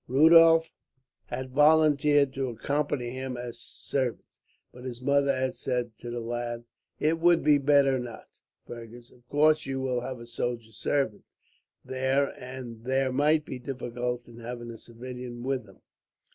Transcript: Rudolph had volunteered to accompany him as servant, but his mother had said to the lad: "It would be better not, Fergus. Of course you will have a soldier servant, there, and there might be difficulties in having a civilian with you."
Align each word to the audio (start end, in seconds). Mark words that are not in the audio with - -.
Rudolph 0.07 0.73
had 1.27 1.51
volunteered 1.51 2.33
to 2.33 2.49
accompany 2.49 3.11
him 3.11 3.37
as 3.37 3.59
servant, 3.59 4.25
but 4.71 4.83
his 4.83 4.99
mother 4.99 5.31
had 5.31 5.53
said 5.53 5.95
to 5.97 6.09
the 6.09 6.19
lad: 6.21 6.63
"It 6.99 7.19
would 7.19 7.43
be 7.43 7.59
better 7.59 7.99
not, 7.99 8.39
Fergus. 8.65 9.11
Of 9.11 9.27
course 9.29 9.67
you 9.67 9.79
will 9.79 10.01
have 10.01 10.19
a 10.19 10.25
soldier 10.25 10.71
servant, 10.71 11.23
there, 11.85 12.33
and 12.39 12.83
there 12.83 13.11
might 13.11 13.45
be 13.45 13.59
difficulties 13.59 14.27
in 14.27 14.39
having 14.39 14.71
a 14.71 14.79
civilian 14.79 15.43
with 15.43 15.67
you." 15.67 15.79